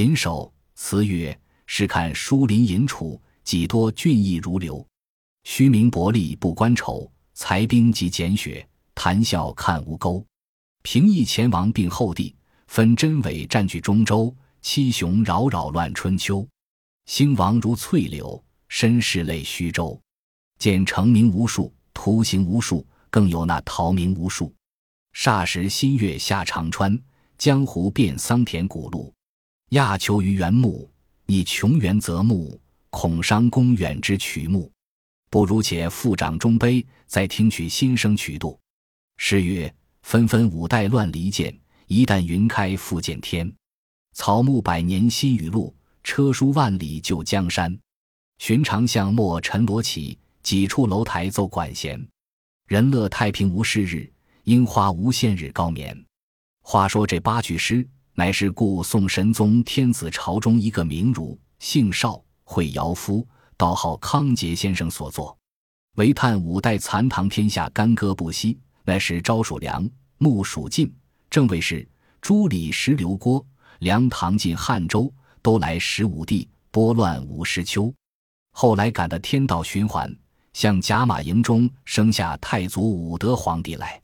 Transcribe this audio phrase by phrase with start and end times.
[0.00, 1.38] 林首词曰
[1.68, 4.82] ：“试看疏林隐处，几多俊逸如流。
[5.44, 10.24] 虚名薄利不关愁，才兵即减雪，谈笑看吴钩。
[10.80, 12.34] 平易前王并后帝，
[12.66, 14.34] 分真伪占据中州。
[14.62, 16.48] 七雄扰扰乱春秋，
[17.04, 20.00] 兴亡如翠柳，身世类虚舟。
[20.58, 24.50] 见成名无数，徒行无数，更有那逃名无数。
[25.14, 26.98] 霎时新月下长川，
[27.36, 29.12] 江湖变桑田古路。
[29.70, 30.90] 亚求于原木，
[31.26, 34.68] 你穷源则木，恐伤公远之曲目。
[35.28, 38.58] 不如且复掌中杯，再听取新生曲度。
[39.16, 39.72] 诗曰
[40.02, 43.52] ：“纷纷五代乱离间，一旦云开复见天。
[44.12, 47.78] 草木百年新雨露，车书万里旧江山。
[48.38, 52.04] 寻常巷陌尘罗绮，几处楼台奏管弦。
[52.66, 54.12] 人乐太平无事日，
[54.42, 55.96] 樱花无限日高眠。”
[56.60, 63.26] 话说这八句诗，乃是故宋神宗天子朝中一个名儒，姓邵，会尧夫。
[63.56, 65.36] 道号康节先生所作，
[65.96, 68.58] 唯叹五代残唐天下干戈不息。
[68.84, 70.90] 乃是昭属梁，穆属晋，
[71.28, 71.86] 正位是
[72.22, 73.46] 朱李石刘郭，
[73.80, 75.12] 梁唐晋汉周
[75.42, 77.92] 都来十五帝，拨乱五十秋。
[78.52, 80.10] 后来赶得天道循环，
[80.54, 84.00] 向甲马营中生下太祖武德皇帝来。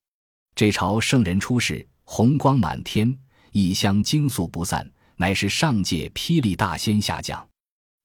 [0.54, 3.18] 这朝圣人出世，红光满天，
[3.56, 7.48] 异乡惊肃不散，乃是上界霹雳大仙下降，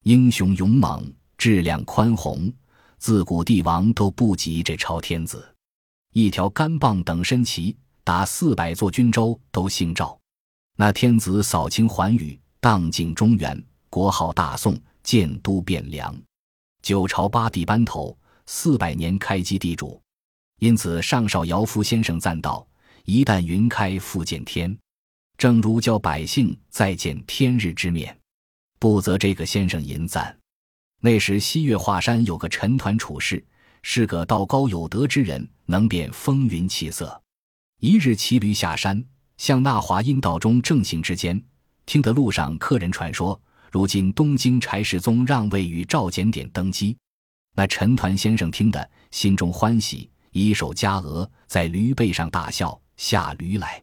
[0.04, 1.12] 英雄勇猛。
[1.36, 2.50] 质量宽宏，
[2.96, 5.46] 自古帝王都不及这朝天子。
[6.14, 10.18] 一条干棒等身旗，打四百座军州都姓赵。
[10.78, 16.16] 那天子扫清寰宇，荡尽中原，国号大宋，建都汴梁。
[16.80, 20.00] 九朝八帝班头，四百年开基地主。
[20.60, 22.66] 因此上少尧夫先生赞道
[23.04, 24.74] ：“一旦云开复见天，
[25.36, 28.16] 正如教百姓再见天日之面。”
[28.78, 30.36] 不责这个先生淫赞。
[31.00, 33.44] 那时西岳华山有个陈抟处士，
[33.82, 37.20] 是个道高有德之人，能辨风云气色。
[37.80, 39.04] 一日骑驴下山，
[39.36, 41.40] 向那华阴道中正行之间，
[41.86, 43.40] 听得路上客人传说，
[43.72, 46.96] 如今东京柴世宗让位与赵简典登基。
[47.56, 53.81] 那陈抟先生听得心中欢喜，以手夹额，在驴背上大笑，下驴来。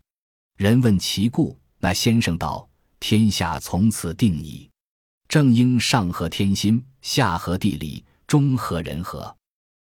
[0.59, 2.68] 人问其故，那先生道
[3.00, 4.70] ：“天下从此定矣。”
[5.30, 9.34] 正应上合天心，下合地理，中合人和。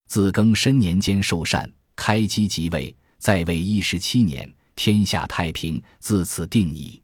[0.08, 6.98] 自庚申年间受禅，开基即位，在位一十七年，天下太平，自此定矣。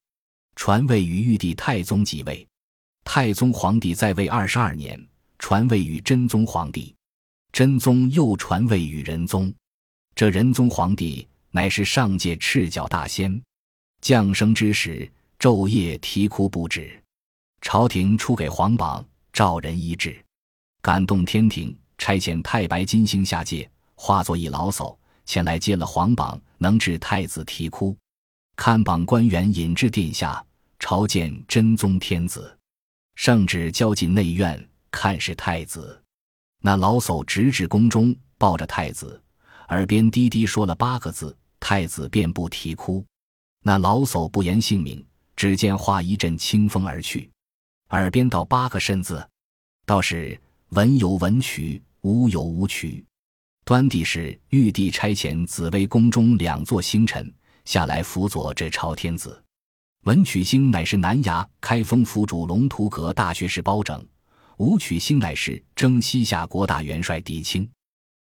[0.56, 2.48] 传位于玉帝太宗即位，
[3.04, 4.98] 太宗皇帝在位二十二年，
[5.38, 6.94] 传位于真宗皇帝，
[7.52, 9.52] 真宗又传位于仁宗。
[10.14, 13.38] 这仁宗皇帝乃是上界赤脚大仙，
[14.00, 17.00] 降生之时，昼夜啼哭不止。
[17.60, 20.16] 朝廷出给皇榜，召人医治，
[20.80, 27.96] 感动天庭，差遣太白金星下界，化作一老叟前来接了皇榜，能治太子啼哭。
[28.56, 30.44] 看榜官员引至殿下，
[30.78, 32.56] 朝见真宗天子。
[33.16, 36.00] 圣旨交进内院，看是太子。
[36.62, 39.20] 那老叟直至宫中，抱着太子，
[39.68, 43.04] 耳边低低说了八个字，太子便不啼哭。
[43.62, 45.04] 那老叟不言姓名，
[45.36, 47.30] 只见化一阵清风而去。
[47.90, 49.26] 耳边道八个身字，
[49.86, 53.04] 倒是文有文曲，武有武曲。
[53.64, 57.30] 端地是玉帝差遣紫微宫中两座星辰
[57.64, 59.42] 下来辅佐这朝天子。
[60.04, 64.02] 文曲星乃是南衙开封府主龙图阁大学士包拯，
[64.56, 67.68] 武曲星乃是征西夏国大元帅狄青。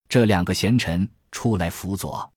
[0.08, 2.28] 这两个贤臣出来辅佐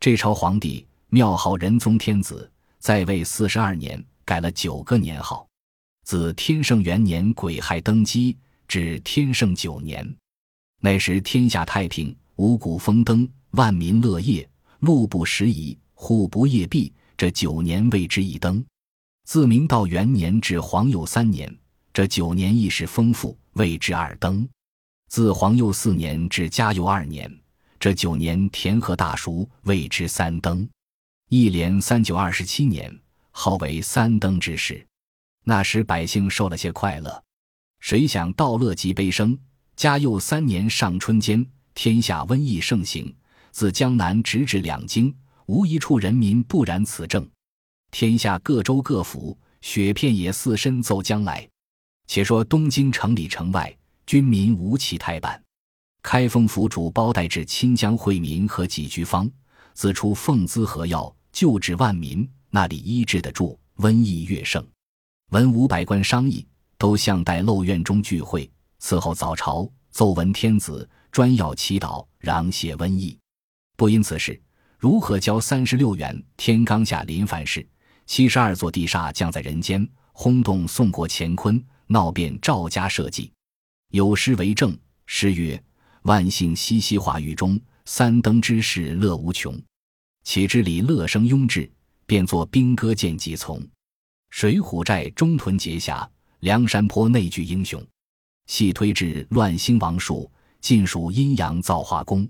[0.00, 5.46] 这朝皇帝，庙号仁宗天子，在位四十二年，改了九个年号。
[6.04, 8.36] 自天圣元年癸亥登基，
[8.66, 10.16] 至天圣九年，
[10.80, 14.48] 那时天下太平，五谷丰登，万民乐业，
[14.80, 16.92] 路不拾遗，户不夜闭。
[17.16, 18.62] 这九年谓之一登。
[19.24, 21.56] 自明道元年至皇佑三年，
[21.92, 24.46] 这九年亦是丰富，谓之二登。
[25.08, 27.32] 自皇佑四年至嘉佑二年，
[27.80, 30.68] 这九年田禾大熟，谓之三登。
[31.28, 33.00] 一连三九二十七年，
[33.32, 34.86] 号为三登之时。
[35.42, 37.20] 那时百姓受了些快乐，
[37.80, 39.36] 谁想道乐极悲生。
[39.74, 41.44] 嘉佑三年上春间，
[41.74, 43.12] 天下瘟疫盛行，
[43.50, 45.12] 自江南直至两京，
[45.46, 47.28] 无一处人民不染此症。
[47.90, 51.48] 天下各州各府，雪片也似身奏将来。
[52.06, 53.76] 且说东京城里城外，
[54.06, 55.42] 军民无其太半。
[56.04, 59.28] 开封府主包带至亲江惠民和几局方，
[59.76, 64.66] 自出奉资和药，救治万民，那里医治得住，瘟疫越盛。
[65.32, 66.46] 文武百官商议，
[66.78, 68.50] 都向待漏院中聚会。
[68.80, 73.18] 伺候早朝，奏闻天子，专要祈祷，攘解瘟疫。
[73.76, 74.40] 不因此事，
[74.78, 77.68] 如何教三十六元天罡下临凡事？
[78.06, 83.30] 七十二座地煞降在人间，轰动宋国乾坤，闹遍赵家社稷。
[83.90, 84.74] 有诗为证：
[85.04, 85.62] 诗曰
[86.04, 89.56] ：“万姓熙熙化狱中，三登之事乐无穷。
[90.24, 91.70] 岂知李乐生庸至，
[92.04, 93.64] 便作兵戈见即从。
[94.30, 96.08] 水浒寨中屯结侠，
[96.40, 97.80] 梁山坡内聚英雄。
[98.46, 100.30] 细推至乱兴王术，
[100.60, 102.28] 尽属阴阳造化功。”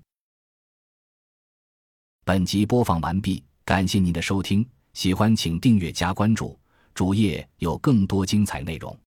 [2.23, 4.65] 本集播放完毕，感谢您的收听。
[4.93, 6.59] 喜欢请订阅加关注，
[6.93, 8.99] 主页有更多精彩内容。